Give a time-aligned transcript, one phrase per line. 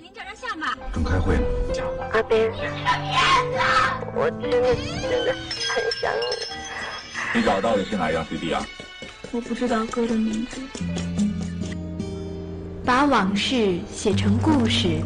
[0.00, 0.78] 您叫人下吧。
[0.94, 1.42] 正开会呢。
[2.12, 2.50] 阿斌，
[4.14, 7.38] 我真的真的很想你。
[7.38, 8.64] 你找到的是哪张 CD 啊？
[9.32, 10.60] 我不知道歌的名字。
[12.84, 15.00] 把往事写成故事，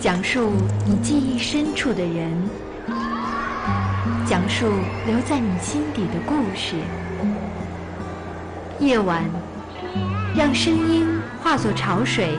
[0.00, 0.52] 讲述
[0.84, 2.30] 你记忆深处的人，
[4.26, 4.70] 讲述
[5.06, 6.74] 留在你心底的故事。
[8.78, 9.24] 夜晚，
[10.36, 11.08] 让声音
[11.42, 12.36] 化作潮水，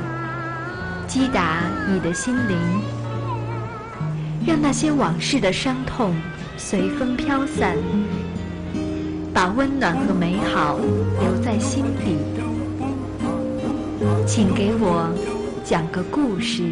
[1.14, 2.58] 击打你的心灵，
[4.48, 6.16] 让那些往事的伤痛
[6.58, 7.78] 随风飘散，
[9.32, 10.80] 把温暖和美好
[11.22, 12.18] 留在心底。
[14.26, 15.08] 请给我
[15.64, 16.64] 讲个故事，《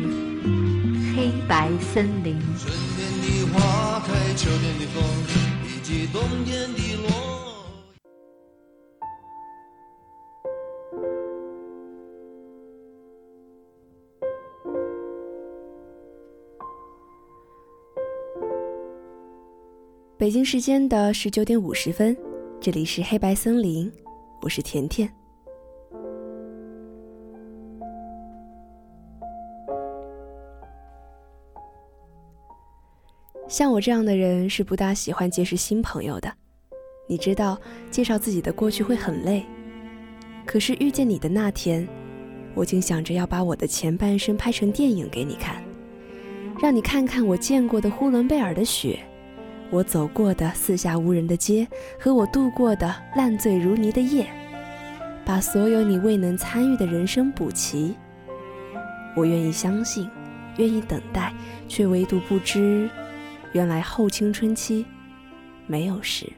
[1.16, 2.34] 黑白森林》。
[2.60, 5.04] 春天的花开，秋天的风，
[5.68, 7.21] 以及冬天的落。
[20.22, 22.16] 北京时间的十九点五十分，
[22.60, 23.91] 这里是黑白森林，
[24.44, 25.12] 我是甜甜。
[33.48, 36.32] 像我这样的人是不大喜欢结识新朋友的，
[37.08, 39.44] 你知道，介绍自己的过去会很累。
[40.46, 41.88] 可是遇见你的那天，
[42.54, 45.63] 我竟想着要把我的前半生拍成电影给你看，
[46.62, 49.00] 让你看看我见过的呼伦贝尔的雪，
[49.72, 51.66] 我走过的四下无人的街，
[51.98, 54.28] 和我度过的烂醉如泥的夜，
[55.24, 57.96] 把所有你未能参与的人生补齐。
[59.16, 60.10] 我愿意相信，
[60.58, 61.34] 愿意等待，
[61.70, 62.90] 却唯独不知。
[63.54, 64.86] 原来后青春期
[65.68, 66.30] 没有事。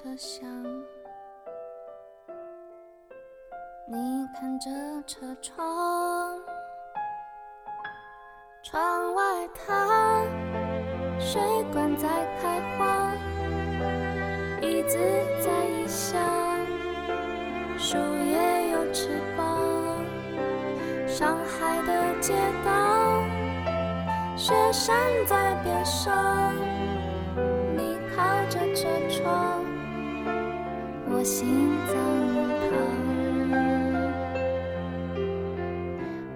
[0.00, 0.48] 车厢，
[3.88, 4.70] 你看着
[5.08, 6.38] 车窗，
[8.62, 10.22] 窗外它
[11.18, 11.42] 水
[11.72, 12.06] 管在
[12.40, 13.12] 开花，
[14.62, 14.96] 椅子
[15.44, 16.20] 在异乡，
[17.76, 19.98] 树叶有翅膀，
[21.08, 22.34] 上海的街
[22.64, 23.24] 道，
[24.36, 26.54] 雪山在边上。
[27.76, 29.57] 你靠着车窗，
[31.18, 31.48] 我心
[31.88, 31.96] 脏
[32.70, 32.78] 旁。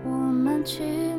[0.05, 1.12] 我们去。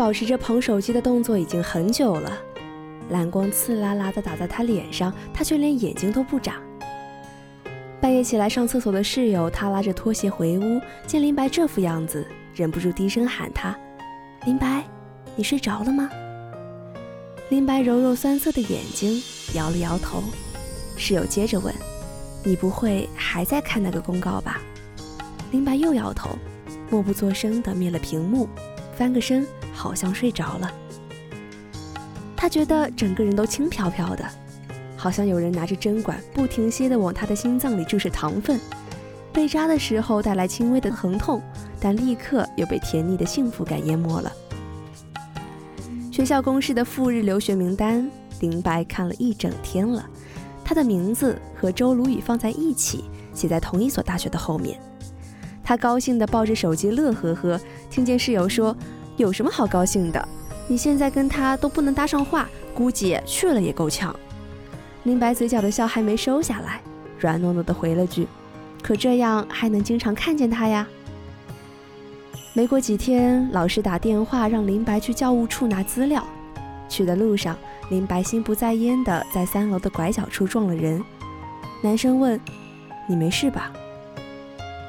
[0.00, 2.32] 保持着捧手机的动作已经很久了，
[3.10, 6.54] 蓝光刺啦啦的打在他脸上，他却连眼睛都不眨。
[8.00, 13.78] 半夜起来上厕所的室友，他拉着拖鞋回屋，见林白这副样子，忍不住低声喊他
[14.46, 14.82] ：“林白，
[15.36, 16.08] 你睡着了吗？”
[17.50, 19.22] 林白揉揉酸涩的眼睛，
[19.54, 20.22] 摇了摇头。
[20.96, 21.74] 室友接着问
[22.42, 24.62] ：“你不会还在看那个公告吧？”
[25.52, 26.38] 林白又摇头，
[26.88, 28.48] 默不作声地灭了屏幕，
[28.96, 29.46] 翻个身。
[29.80, 30.70] 好像睡着了，
[32.36, 34.22] 他觉得整个人都轻飘飘的，
[34.94, 38.60] 好像有人拿着针管不停歇地往他的心脏里注射糖分。
[39.32, 41.40] 被扎的时候带来轻微的疼痛，
[41.80, 44.30] 但立刻又被甜腻的幸福感淹没了。
[46.12, 48.10] 学校公示的赴日留学名单，
[48.40, 50.04] 林白看了一整天了，
[50.62, 54.78] 他的名字和周鲁宇放在一起，写在同一所大学的后面。
[55.64, 58.76] 他高兴地抱着手机乐呵呵，听见室友说。
[59.20, 60.28] 有什么好高兴的？
[60.66, 64.14] 你现在跟他都不能搭上话，估计去了也够呛。
[65.02, 66.80] 林白嘴角的笑还没收下来，
[67.18, 68.26] 软糯糯的回了句
[68.82, 70.88] ：“可这样还能经常看见他呀？”
[72.54, 76.26] 没过几天，老师打电话让林白去教务处拿资料。
[76.88, 77.56] 去的路上，
[77.90, 81.02] 林白心不在焉的在三楼的拐角处撞了人。
[81.82, 82.40] 男生问
[83.06, 83.70] ：“你没事吧？”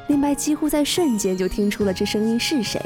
[0.08, 2.82] 林白几乎在瞬间就听出了这声音是谁。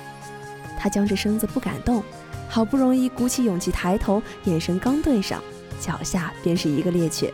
[0.78, 2.04] 他僵着身子不敢动，
[2.48, 5.42] 好不容易鼓起勇气抬头，眼神刚对上，
[5.80, 7.32] 脚下便是一个猎犬。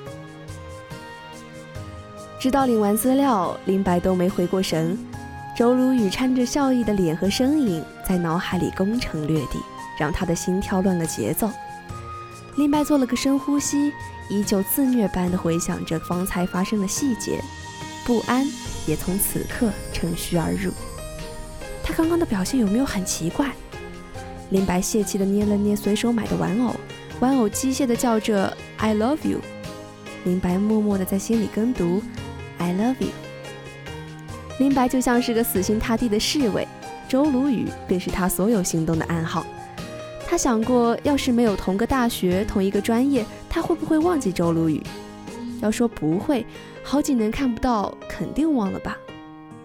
[2.40, 4.98] 直到领完资料，林白都没回过神。
[5.56, 9.60] 周如雨掺着笑意的脸和声音在脑海里攻城略地，
[10.00, 11.52] 让他的心跳乱了节奏。
[12.56, 13.94] 林白做了个深呼吸，
[14.30, 17.40] 依旧自虐般的回想着方才发生的细节，
[18.06, 18.46] 不安
[18.88, 20.72] 也从此刻乘虚而入。
[21.84, 23.52] 他刚刚的表现有没有很奇怪？
[24.50, 26.76] 林白泄气的捏了捏随手买的玩偶，
[27.20, 29.40] 玩偶机械的叫着 “I love you”。
[30.26, 32.02] 林白默默的在心里跟读。
[32.58, 33.10] I love you。
[34.60, 36.68] 林白就像是个死心塌地的侍卫，
[37.10, 39.46] 周鲁宇便是他所有行动的暗号。
[40.28, 44.82] 他想过，要是没有同个大学、同一个专业，他会不会忘记周鲁宇？
[45.62, 46.46] 要说不会，
[46.84, 48.96] 好几年看不到，肯定忘了吧。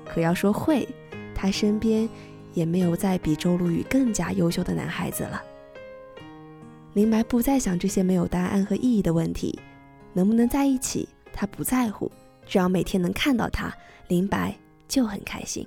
[0.04, 0.88] 可要说会，
[1.37, 2.09] 他身边
[2.55, 5.43] 也没有再比周露雨更加优秀的男孩子了。
[6.94, 9.56] 林白不再想这些没有答案和意义的问题，
[10.15, 12.11] 能不能在一起，他不在乎。
[12.47, 13.71] 只要每天能看到他，
[14.09, 14.56] 林白
[14.88, 15.67] 就很开心。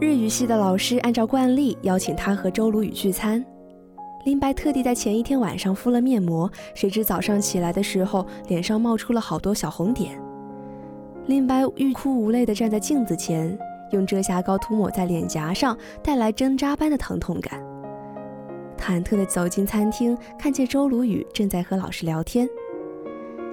[0.00, 3.44] 日语系的老师按照惯例邀请他和周鲁宇聚餐，
[4.24, 10.18] 林白特地在前一天晚上敷了面膜，谁知早上起来的时候脸上冒出了好多小红点。
[11.26, 13.58] 林白欲哭无泪地站在镜子前，
[13.92, 17.62] 用遮瑕膏涂抹在脸颊上，带来针扎般的疼痛感。
[18.78, 22.48] 忐忑地走进餐厅，看见周鲁宇正在和老师聊天，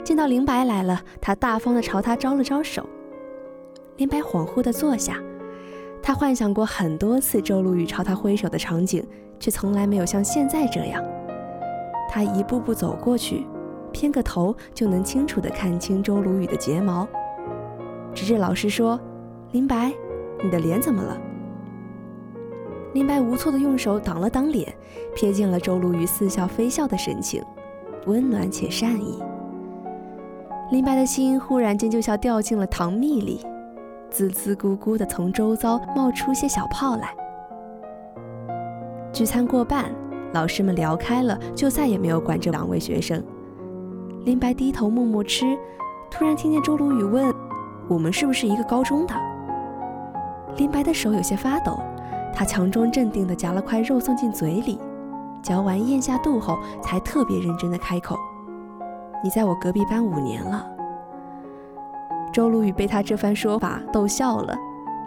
[0.01, 2.87] 见到林白来了，他大方地朝他招了招手。
[3.97, 5.21] 林白恍惚地坐下。
[6.07, 9.05] 他幻想过很多次周鲁宇朝他挥手的场景，
[9.41, 11.03] 却从来没有像现在这样。
[12.09, 13.45] 他一步步走过去，
[13.91, 17.05] 偏个头就能清楚地看清周鲁宇的睫毛，
[18.13, 18.97] 直至老师说
[19.51, 19.91] ：“林白，
[20.41, 21.17] 你的脸怎么了？”
[22.95, 24.73] 林白无措地用手挡了挡脸，
[25.13, 27.43] 瞥见了周鲁宇似笑非笑的神情，
[28.05, 29.21] 温暖且善意。
[30.71, 33.45] 林白的心忽然间就像掉进了糖蜜里。
[34.09, 37.13] 滋滋咕咕地从周遭冒出些小泡来。
[39.13, 39.91] 聚餐过半，
[40.33, 43.23] 老师们聊开了，就再也没有管这两位学生。
[44.25, 45.57] 林白低头默默吃，
[46.11, 47.33] 突然听见周鲁宇问
[47.87, 49.15] ：“我们是不是一个高中的？”
[50.57, 51.79] 林白的手有些发抖，
[52.33, 54.79] 他强装镇定地夹了块肉送进嘴里，
[55.41, 58.17] 嚼完咽下肚后，才特别认真地开口
[59.23, 60.67] ：“你在我隔壁班五年了。”
[62.37, 64.55] 周鲁宇被他这番说法逗笑了，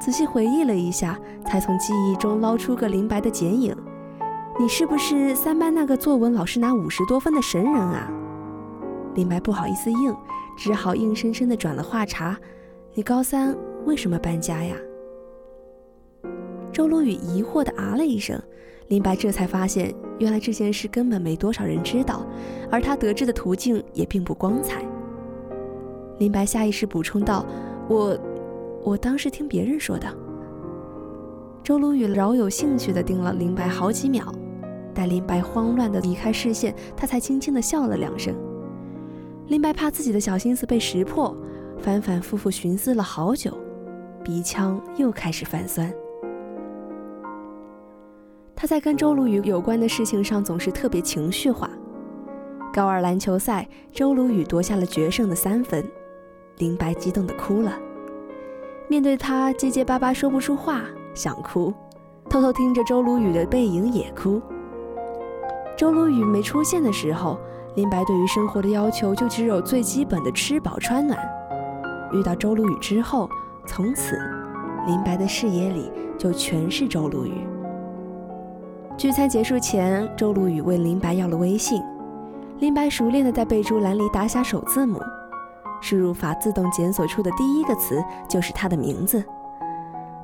[0.01, 3.73] 仔细回忆了一下，才从记忆中捞出个林白的剪影。
[4.59, 8.11] 你是不是三班那个作文老师拿五十多分的神人啊？
[9.15, 10.13] 林白不好意思应，
[10.57, 12.37] 只好硬生生的转了话茬。
[12.95, 13.57] 你高三
[13.87, 14.75] 为什么搬家呀？
[16.73, 18.43] 周鲁宇疑惑的啊了一声，
[18.89, 22.27] 林白这才发现，原来这件事根本没多少人知道，
[22.73, 24.85] 而他得知的途径也并不光彩。
[26.21, 27.47] 林白下意识补充道
[27.89, 28.15] ：“我，
[28.85, 30.07] 我当时听别人说的。”
[31.65, 34.31] 周鲁宇饶有兴趣地盯了林白好几秒，
[34.95, 38.35] 待林白慌乱地离开视线，他才轻轻地笑了两声。
[39.47, 41.35] 林白怕自己的小心思被识破，
[41.79, 43.57] 反反复复寻思了好久，
[44.23, 45.91] 鼻腔又开始泛酸。
[48.55, 51.71] 他在跟周鲁宇有关的事情上总是特别情绪化。
[52.75, 55.83] 高二篮球赛，周鲁宇夺下了决胜的三分，
[56.61, 57.73] 林白激动的哭了。
[58.87, 60.83] 面对他结结巴巴说不出话，
[61.15, 61.73] 想哭，
[62.29, 64.41] 偷偷听着周鲁宇的背影也哭。
[65.77, 67.39] 周鲁宇没出现的时候，
[67.77, 71.19] 林白对于生活的要求就只有最基本的吃饱穿暖。
[72.13, 73.29] 遇到周鲁宇之后，
[73.67, 74.19] 从此，
[74.87, 77.33] 林白的视野里就全是周鲁宇。
[78.99, 81.83] 聚餐结束前，周鲁宇问林白要了微信。
[82.59, 85.01] 林白熟练地在备注栏里打下首字母，
[85.81, 89.25] 输入法自动检索出的第一个词就是他的名字。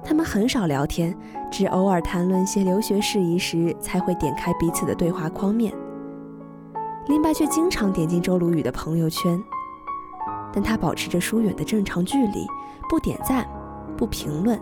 [0.04, 1.16] 他们很少聊天，
[1.50, 5.74] 只偶尔谈论些留学事宜时才会点开彼此的对话框面。
[7.06, 9.42] 林白却经常点进周鲁宇的朋友圈，
[10.52, 12.46] 但他保持着疏远的正常距离，
[12.88, 13.48] 不点赞，
[13.96, 14.60] 不评论。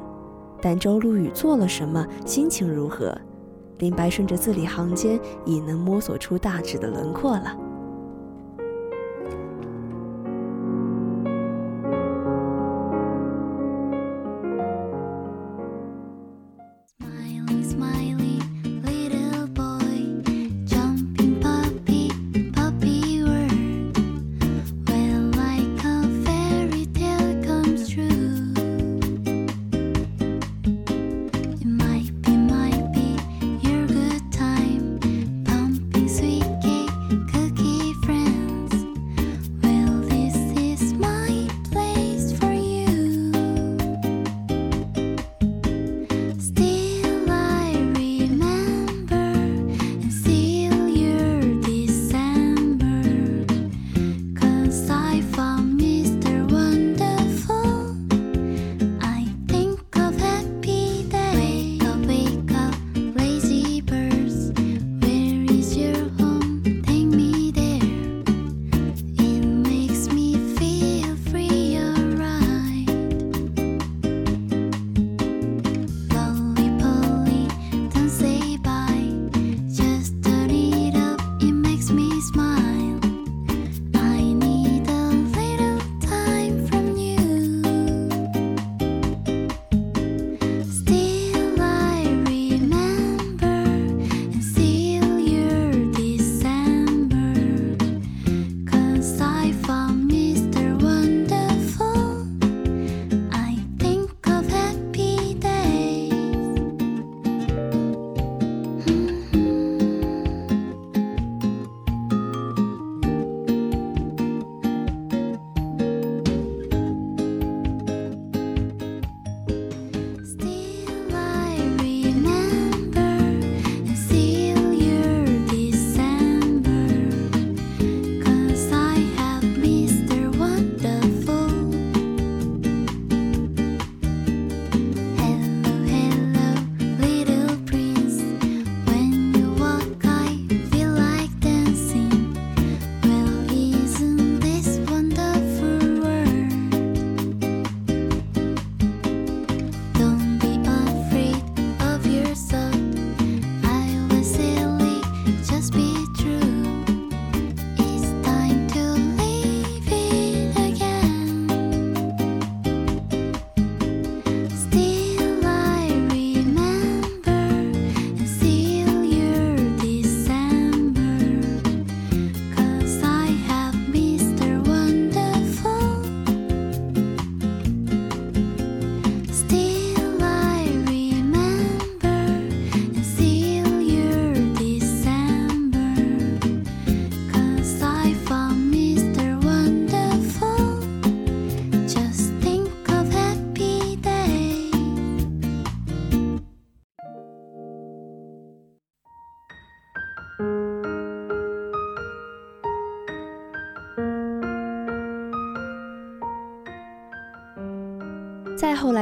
[0.62, 3.14] 但周鲁宇做了什么，心情如何？
[3.78, 7.54] 林白顺着字里行间已能摸索出大致的轮廓了。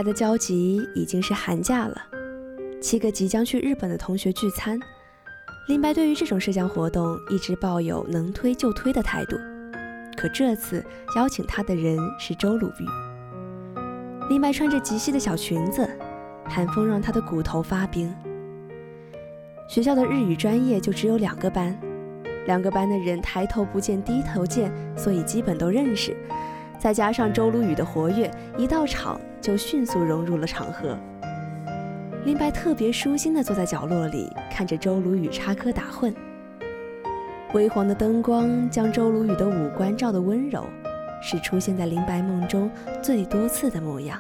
[0.02, 1.96] 来的交集已经是寒假了，
[2.80, 4.76] 七个即将去日本的同学聚餐。
[5.68, 9.36] 林白对于这种社交活动一直抱有能推就推的态度，
[10.16, 14.28] 可这次邀请他的人是周鲁豫。
[14.28, 15.88] 林白穿着极细的小裙子，
[16.46, 18.12] 寒风让他的骨头发冰。
[19.68, 21.78] 学校的日语专业就只有两个班，
[22.46, 26.16] 两个班的人抬头不见低头见，所以基本都认识。
[26.76, 28.28] 再加上周鲁宇的活跃，
[28.58, 30.96] 一到场就迅速融入了场合。
[32.24, 36.14] 林白特别舒心地坐在角落里，看着周鲁宇插科打诨。
[37.52, 40.64] 微黄的灯光将周鲁雨的五官照得温柔，
[41.20, 42.70] 是出现在林白梦中
[43.02, 44.18] 最多次的模样。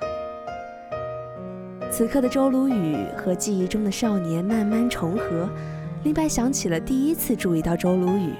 [1.90, 5.48] 此刻的周鲁雨和记忆中的少年慢慢重合，
[6.02, 8.32] 林白想起了第一次注意到周鲁雨。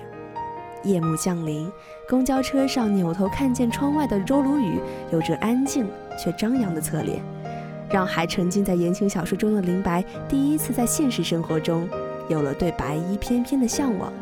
[0.85, 1.71] 夜幕降临，
[2.09, 5.87] 公交车上扭头看见窗外的周如雨，有着安静
[6.19, 7.23] 却张扬的侧脸，
[7.91, 11.89] 让还沉浸在言情小说中的林白第一次在现实生活中
[12.29, 14.13] 有了对白衣翩翩的向往。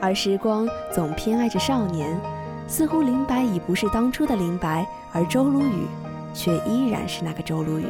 [0.00, 2.16] 而时光总偏爱着少年，
[2.66, 5.86] 似乎林白已不是当初的林白，而周如雨
[6.32, 7.86] 却依然是那个周如雨。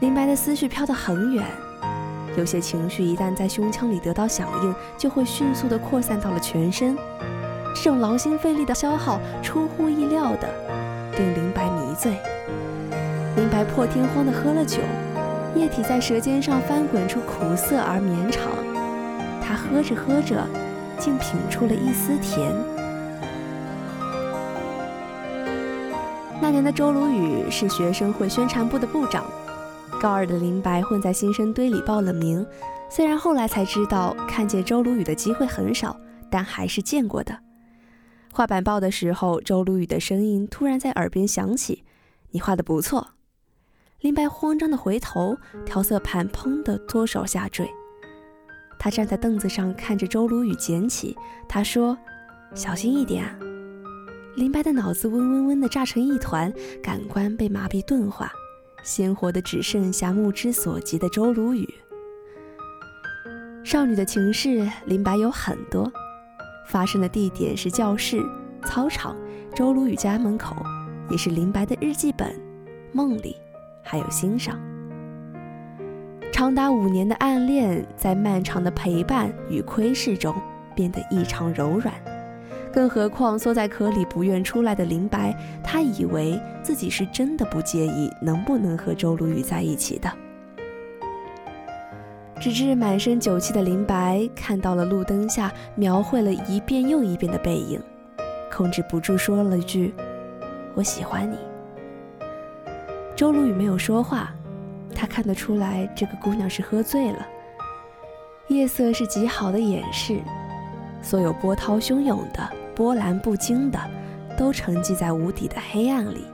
[0.00, 1.44] 林白的思绪飘得很远。
[2.36, 6.96] 有些情绪一旦在胸腔里得到响应，就会迅速地扩散到了全身。
[7.74, 10.48] 这种劳心费力的消耗，出乎意料的
[11.16, 12.18] 令林白迷醉。
[13.36, 14.78] 林白破天荒地喝了酒，
[15.54, 18.42] 液体在舌尖上翻滚出苦涩而绵长。
[19.42, 20.46] 他喝着喝着，
[20.98, 22.52] 竟品出了一丝甜。
[26.40, 29.24] 那年的周鲁雨是学生会宣传部的部长。
[30.00, 32.44] 高二的林白混在新生堆里报了名，
[32.88, 35.94] 虽然后来才知道看见周如雨的机会很少，
[36.30, 37.38] 但还是见过的。
[38.32, 41.84] 画板报的时候，周如雨的声音突然在耳边响起
[42.32, 43.08] ：“你画的不错。”
[44.00, 47.70] 林白慌张的回头，调色盘砰的脱手下坠。
[48.78, 51.14] 他站在凳子上看着周如雨捡起，
[51.46, 51.94] 他说
[52.56, 53.26] ：“小心一点。”
[54.34, 56.50] 林白的脑子嗡嗡嗡的炸成一团，
[56.82, 58.32] 感官被麻痹钝化。
[58.82, 61.68] 鲜活的只剩下目之所及的周如雨。
[63.62, 65.90] 少女的情事，林白有很多，
[66.66, 68.20] 发生的地点是教室、
[68.64, 69.16] 操场、
[69.54, 70.56] 周如雨家门口，
[71.10, 72.34] 也是林白的日记本、
[72.92, 73.36] 梦里，
[73.82, 74.58] 还有心上。
[76.32, 80.34] 长达五年的暗恋，在漫长的陪伴与窥视中，
[80.74, 81.94] 变得异常柔软。
[82.72, 90.10] 更何况缩在壳里不愿出来的林白，他以为自己是真的不介意能不能和周如雨在一起的。
[92.40, 97.78] 直至满身酒气的林白看到了路灯下描绘了一遍又一遍的背影，
[98.50, 99.92] 控制不住说了句
[100.74, 101.36] ：“我喜欢你。”
[103.14, 104.32] 周如雨没有说话，
[104.94, 107.26] 他看得出来这个姑娘是喝醉了。
[108.48, 110.18] 夜色是极好的掩饰，
[111.02, 112.59] 所有波涛汹涌的。
[112.74, 113.78] 波澜不惊的，
[114.36, 116.24] 都沉寂在无底的黑暗里。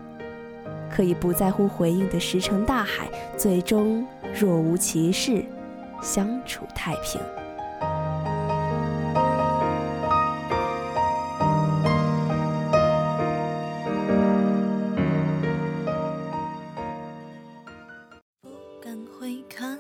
[0.89, 5.45] 可以不在乎回应的石沉大海，最终若无其事，
[6.01, 7.21] 相处太平。
[18.41, 18.49] 不
[18.81, 19.79] 敢回看，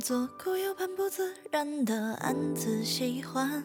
[0.00, 3.64] 左顾右盼，不自然的暗自喜欢。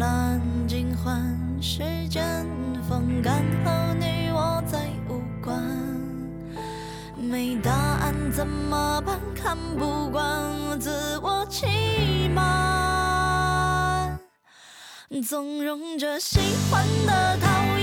[0.00, 2.46] 蓝，尽欢，时间
[2.88, 5.62] 风干后，你我再无关。
[7.16, 9.18] 没答案怎么办？
[9.34, 14.18] 看不惯自我欺瞒，
[15.28, 17.79] 纵容着喜欢的、讨厌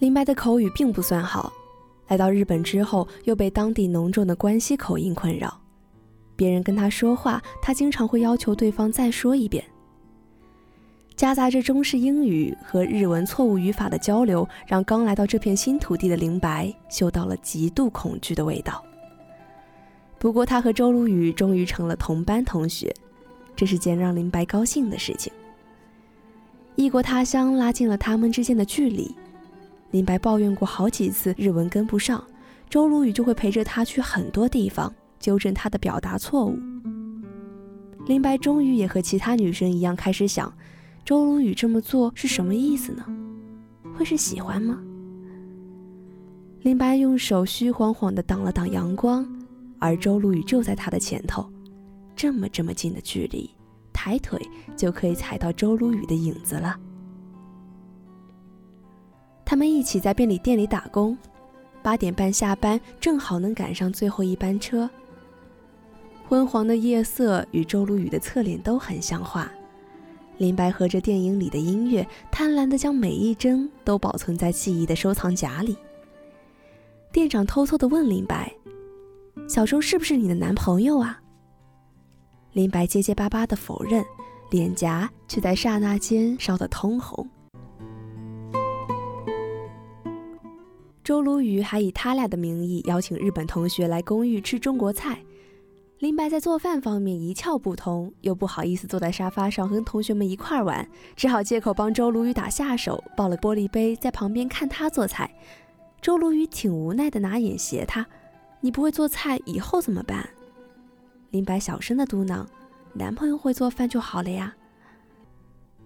[0.00, 1.52] 林白的口语并不算好，
[2.08, 5.60] 来到日本之后又被当地浓重的关西口音困扰。
[6.34, 9.62] 别人跟他说话，他经常会要求对方再说一遍。
[11.14, 18.82] 夹杂着中式英语和日文错误语法的交流，让刚来到这片新土地的林白嗅到了极度恐惧的味道。
[20.18, 22.90] 不过，他和周如雨终于成了同班同学，
[23.54, 25.30] 这是件让林白高兴的事情。
[26.74, 29.14] 异国他乡拉近了他们之间的距离。
[29.90, 32.22] 林白抱怨过好几次日文跟不上，
[32.68, 34.92] 周如雨就会陪着他去很多地方。
[35.18, 36.58] 纠正他的表达错误。
[38.06, 40.50] 林白终于也和其他女生一样开始想：
[41.04, 43.04] 周如雨这么做是什么意思呢？
[43.94, 44.78] 会是喜欢吗？
[46.62, 49.28] 林白用手虚晃晃地挡了挡阳光，
[49.78, 51.46] 而周如雨就在他的前头，
[52.16, 53.50] 这么这么近的距离，
[53.92, 54.40] 抬腿
[54.74, 56.74] 就可以踩到周如雨的影子了。
[59.50, 61.18] 他们一起在便利店里打工，
[61.82, 64.88] 八点半下班，正好能赶上最后一班车。
[66.28, 69.50] 昏黄的夜色与周如雨的侧脸都很像画。
[70.38, 75.76] 林白合着电影里的音乐，贪婪地将每一帧都保存在记忆的收藏夹里。
[77.10, 78.54] 店长偷偷地问林白
[79.50, 81.20] ：“小周是不是你的男朋友啊？”
[82.54, 84.04] 林白结结巴巴地否认，
[84.52, 87.28] 脸颊却在刹那间烧得通红。
[91.02, 95.22] 周如雨还以他俩的名义邀请日本同学来公寓吃中国菜。
[95.98, 105.30] 林白在做饭方面一窍不通，又不好意思坐在沙发上跟同学们一块玩，只好借口帮周如雨打下手，抱了玻璃杯在旁边看他做菜。
[106.00, 108.06] 周如雨挺无奈的拿眼斜他
[108.62, 110.26] ：“你不会做菜，以后怎么办？”
[111.30, 112.46] 林白小声的嘟囔
[112.94, 114.54] ：“男朋友会做饭就好了呀。”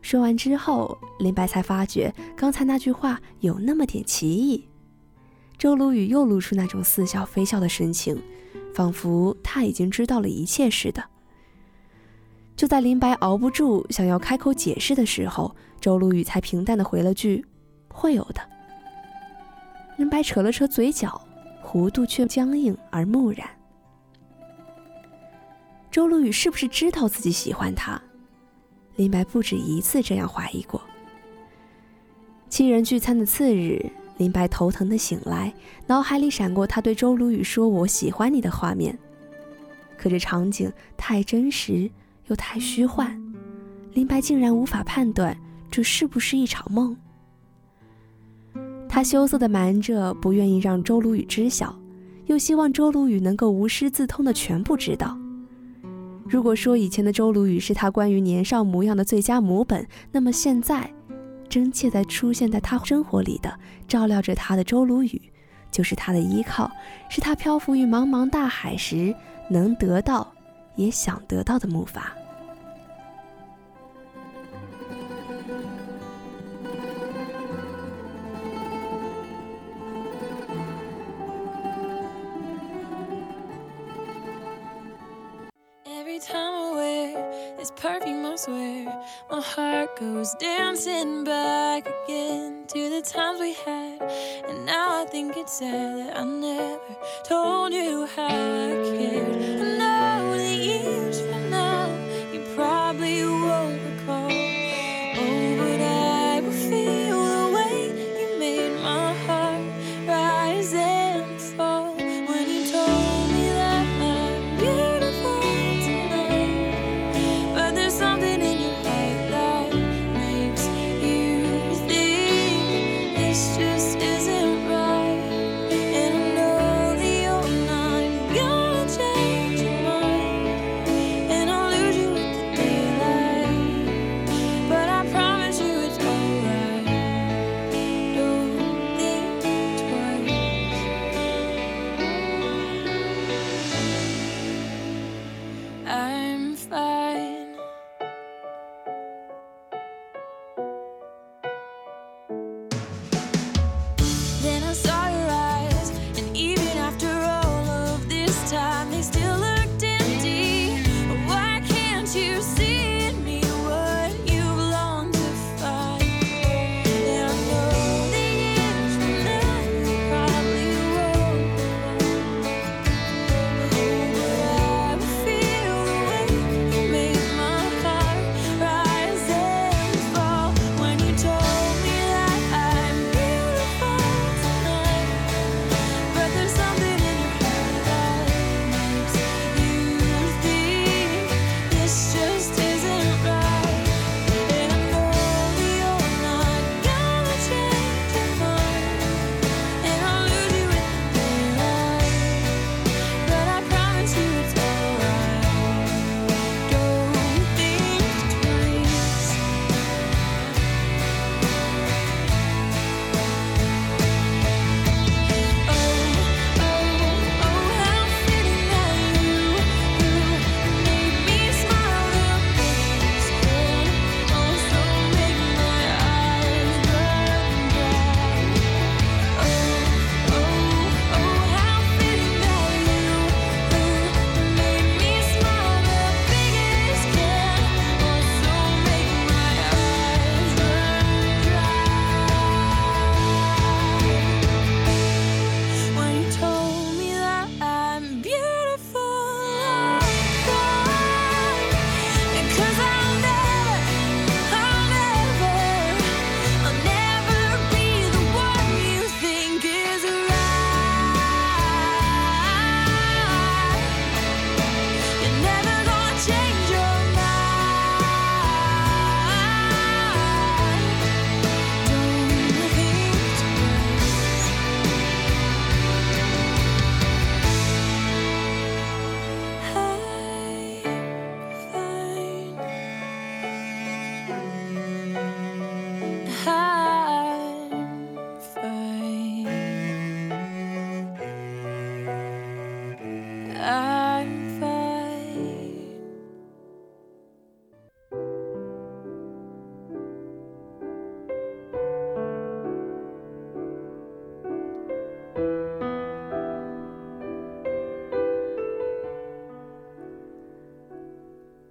[0.00, 4.68] 说完之后，林白才发觉刚才那句话有那么点歧义。
[5.58, 8.20] 周如雨又露出那种似笑非笑的神情。
[8.74, 11.04] 仿佛他已经知道了一切似的。
[12.56, 17.46] 就在林白熬不住想要开口解释的时候，周如雨才平淡的回了句
[17.88, 18.42] ：“会有的。”
[19.96, 21.24] 林白扯了扯嘴角，
[21.64, 23.48] 弧度却僵硬而木然。
[25.88, 28.02] 周如雨是不是知道自己喜欢他？
[28.96, 30.82] 林白不止一次这样怀疑过。
[32.48, 33.88] 七人聚餐的次日。
[34.16, 35.52] 林白头疼的醒来，
[35.86, 38.96] 脑海里闪过他对周鲁雨说“我喜欢你”的画面，
[39.96, 41.90] 可这场景太真实
[42.28, 43.20] 又太虚幻，
[43.92, 45.36] 林白竟然无法判断
[45.70, 46.96] 这是不是一场梦。
[48.88, 51.76] 他羞涩的瞒着，不愿意让周鲁雨知晓，
[52.26, 55.18] 又希望周鲁雨能够无师自通的全部知道。
[56.28, 60.88] 如果说以前的周鲁雨是他关于年少模样的最佳模本，那么现在。
[61.48, 65.20] 真切地出现在他生活里的，照料着他的周鲁雨，
[65.70, 66.70] 就是他的依靠，
[67.08, 69.14] 是他漂浮于茫茫大海时
[69.48, 70.32] 能得到，
[70.76, 72.02] 也想得到的木筏。
[87.64, 88.84] This perfume, I swear,
[89.30, 94.02] my heart goes dancing back again to the times we had.
[94.46, 96.78] And now I think it's sad that I never
[97.24, 99.62] told you how I cared.
[99.62, 100.53] I know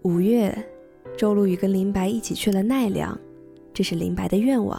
[0.04, 0.54] 五月，
[1.18, 3.18] 周露雨跟林白一起去了奈良，
[3.74, 4.78] 这是林白的愿望，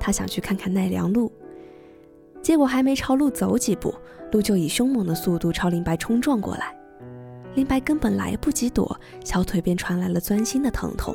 [0.00, 1.30] 他想去看看奈良鹿。
[2.42, 3.94] 结果还没朝鹿走几步，
[4.32, 6.76] 鹿就以凶猛的速度朝林白冲撞过来，
[7.54, 11.14] 林白根本来不及躲，小腿便传来了钻心的疼痛。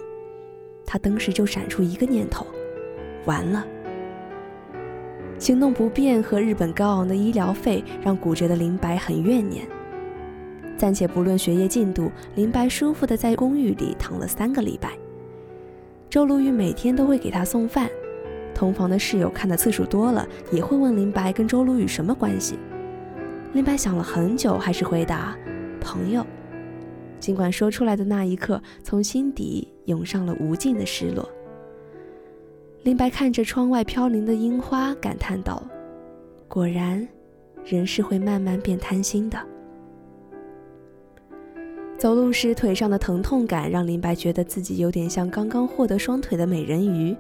[0.86, 2.48] 他当时就闪出一个念头：
[3.26, 3.68] 完了。
[5.38, 9.68] 行动不便和日本高昂的医疗费让骨折的林白很怨念。
[10.80, 14.98] 暂且不论学业进度，林白舒服的在公寓里躺了三个礼拜。
[16.10, 17.90] 周鲁豫每天都会给他送饭。
[18.56, 22.58] 同房的室友看的次数多了，也会问林白跟周鲁豫什么关系。
[23.52, 25.38] 林白想了很久，还是回答
[25.82, 26.26] ：“朋友。”
[27.20, 31.30] 尽管说出来的那一刻，从心底涌上了无尽的失落。
[32.84, 35.62] 林白看着窗外飘零的樱花，感叹道
[36.48, 37.06] ：“果然，
[37.66, 39.38] 人是会慢慢变贪心的。”
[42.00, 47.14] 走路时腿上的疼痛感让林白觉得自己有点像刚刚获得双腿的美人鱼。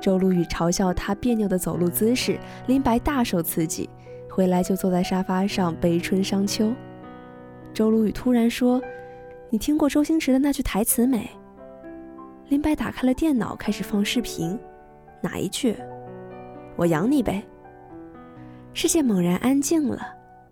[0.00, 3.86] 周鲁豫嘲笑他别扭的走路姿势，林白大受刺激，
[4.30, 6.72] 回来就坐在沙发上悲春伤秋。
[7.74, 8.80] 周鲁豫突然说
[9.50, 11.28] ：“你听过周星驰的那句台词没？”
[12.48, 14.58] 林白打开了电脑，开始放视频。
[15.20, 15.76] 哪一句？
[16.76, 17.42] 我养你呗。
[18.72, 20.00] 世界猛然安静了，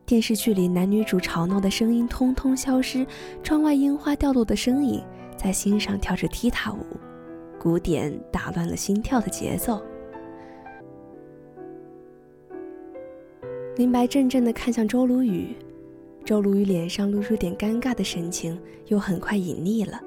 [0.07, 3.05] 电视剧里男女主吵闹的声音通通消失，
[3.43, 5.05] 窗外樱花掉落的身影
[5.37, 6.79] 在心上跳着踢踏舞。
[7.59, 9.83] 鼓点打乱了心跳的节奏。
[13.75, 15.57] 林白怔怔地看向周鲁雨，
[16.25, 20.01] 周鲁雨脸上露出点尴尬的神情，又很快隐匿了。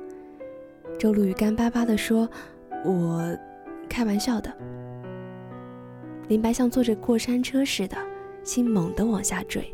[0.98, 2.28] 周鲁雨干巴巴地说
[2.86, 3.38] ：“我
[3.90, 4.56] 开玩笑的。”
[6.30, 7.98] 林白像坐着过山车似的，
[8.46, 9.70] 心猛地往下坠。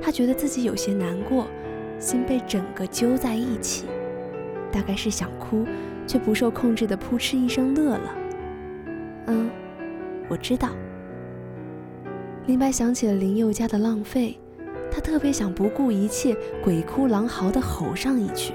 [0.00, 1.46] 他觉得自己有些难过，
[1.98, 3.86] 心被整个揪在一起，
[4.72, 5.64] 大概是想哭。
[6.08, 8.16] 却不受控制的扑哧一声乐了。
[9.26, 9.50] 嗯，
[10.26, 10.70] 我知道。
[12.46, 14.38] 林白想起了林宥嘉的浪费，
[14.90, 16.34] 他特别想不顾一切、
[16.64, 18.54] 鬼哭狼嚎的吼上一曲。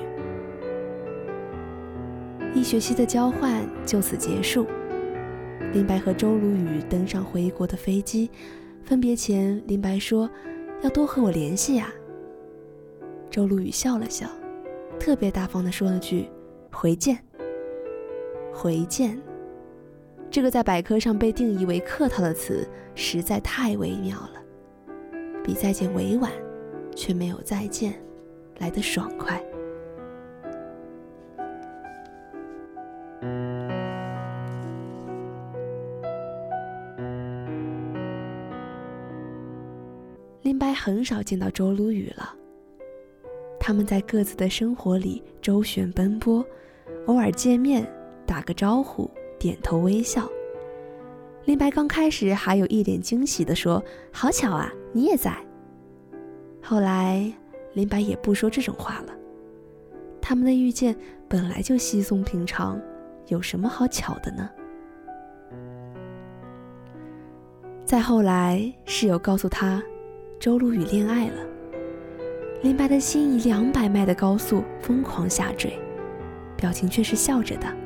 [2.55, 4.65] 一学期的交换就此结束。
[5.73, 8.31] 林白和周鲁雨登上回国的飞机，
[8.83, 10.27] 分别前，林白说
[10.83, 11.91] ：“要多和我联系呀。”
[13.31, 14.27] 周露雨笑了笑，
[14.99, 16.29] 特别大方的说了句
[16.71, 17.17] ：“回见。”
[18.53, 19.19] 回见，
[20.29, 24.43] 这个在百科上被定义为客套的词，实在太微妙了，
[25.43, 26.31] 比再见委婉，
[26.95, 27.99] 却没有再见
[28.59, 29.43] 来得爽快。
[40.53, 42.31] 林白很少见到周鲁豫了，
[43.59, 46.45] 他们在各自的生活里周旋奔波，
[47.07, 47.91] 偶尔见面。
[48.27, 50.29] 打个招呼，点头微笑。
[51.45, 55.35] 林白刚开始还有一脸惊喜地说：“好巧啊，你也在。”
[56.61, 57.33] 后来，
[57.73, 59.13] 林白也不说这种话了。
[60.21, 60.95] 他们的遇见
[61.27, 62.79] 本来就稀松平常，
[63.25, 64.47] 有什么好巧的呢？
[67.83, 69.81] 再后来，室友告诉他，
[70.43, 71.35] 周鲁豫恋爱了。
[72.63, 75.79] 林白的心以两百迈的高速疯狂下坠，
[76.57, 77.77] 表情却是笑着的。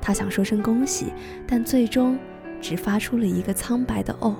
[0.00, 1.06] 他想说声恭喜，
[1.44, 2.16] 但最终
[2.60, 4.36] 只发出了一个苍白的“哦”。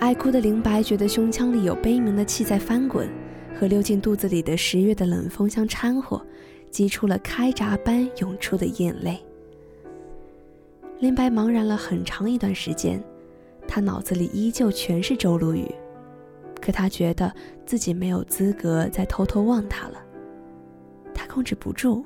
[0.00, 3.06] 爱哭的林白觉得胸腔里有悲鸣的气在翻滚，
[3.54, 6.24] 和溜进肚子里的十月的冷风相掺和，
[6.70, 9.22] 激出了开闸般涌出的眼泪。
[11.00, 12.98] 林白茫然了很长一段时间，
[13.66, 15.66] 他脑子里依旧全是周鲁豫，
[16.60, 17.32] 可他觉得
[17.64, 19.98] 自己没有资格再偷偷望他了，
[21.14, 22.04] 他控制不住。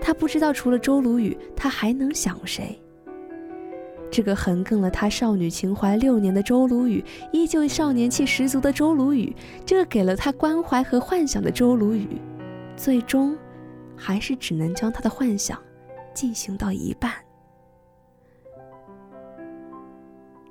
[0.00, 2.80] 他不知道除了周鲁豫，他还能想谁？
[4.10, 9.34] 这个横亘了他少女情怀六年的周鲁豫，依旧少年气十足的周鲁豫，
[9.64, 12.08] 这个给了他关怀和幻想的周鲁豫，
[12.76, 13.36] 最终
[13.94, 15.62] 还是只能将他的幻想
[16.12, 17.12] 进行到一半。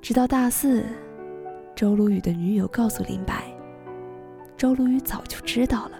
[0.02, 0.86] 直到大四，
[1.76, 3.44] 周鲁豫的女友告诉林白，
[4.56, 6.00] 周鲁豫早就知道了。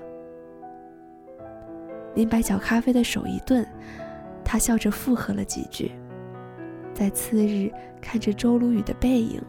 [2.16, 3.68] 林白搅咖啡的手一顿，
[4.44, 5.92] 他笑着附和了几句，
[6.94, 7.70] 在次日
[8.02, 9.42] 看着周鲁豫的背影，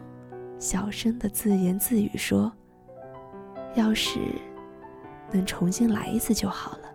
[0.59, 2.51] 小声的自言自语说
[3.73, 4.19] ：“要是
[5.31, 6.90] 能重新来一次就好了。”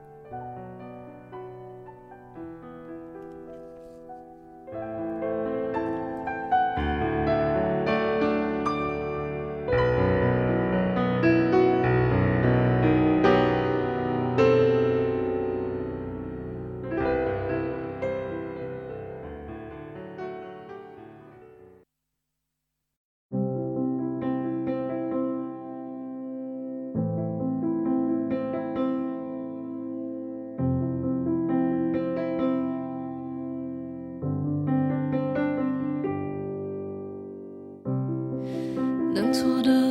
[39.37, 39.86] 错的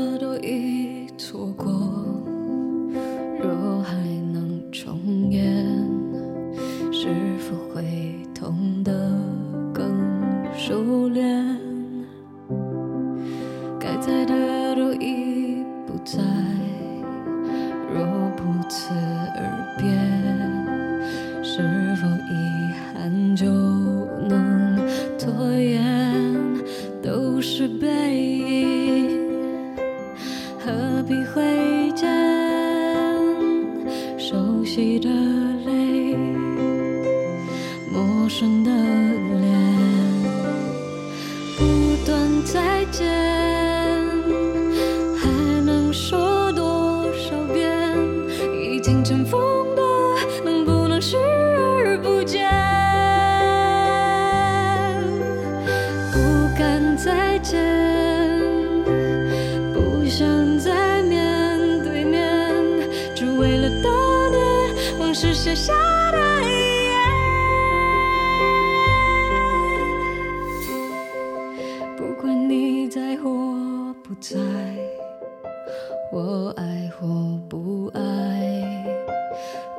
[76.11, 77.07] 我爱或
[77.49, 78.85] 不爱，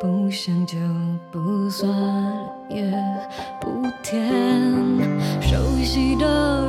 [0.00, 0.76] 不想就
[1.30, 1.90] 不算，
[2.68, 2.92] 也
[3.60, 4.22] 不甜。
[5.40, 6.68] 熟悉的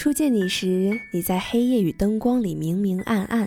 [0.00, 3.46] 初见你时，你在黑夜与灯光里明明暗暗，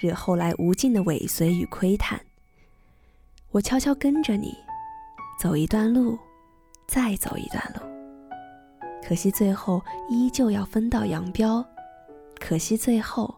[0.00, 2.18] 惹后来无尽的尾随与窥探。
[3.50, 4.56] 我悄悄跟着你，
[5.38, 6.18] 走一段路，
[6.88, 7.82] 再走一段路。
[9.06, 11.62] 可惜最后依旧要分道扬镳，
[12.40, 13.34] 可惜最后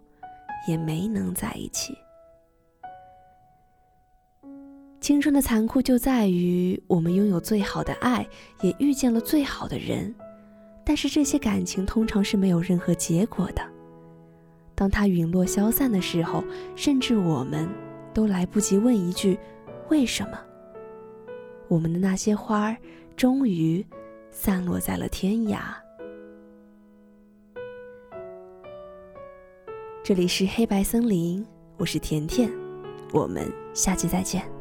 [0.68, 1.98] 也没能在一起。
[5.00, 8.24] 青春的残酷就在于，我们拥有最好的爱，
[8.60, 10.14] 也遇见了最好的人。
[10.88, 13.62] 但是这些感情通常是没有任何结果的。
[14.72, 16.44] 当它陨落消散的时候，
[16.76, 17.68] 甚至我们
[18.14, 19.36] 都来不及问一句
[19.90, 20.38] “为什么”，
[21.66, 22.76] 我们的那些花儿
[23.16, 23.84] 终于
[24.30, 25.58] 散落在了天涯。
[30.04, 31.44] 这里是黑白森林，
[31.78, 32.48] 我是甜甜，
[33.12, 34.55] 我们下期再见。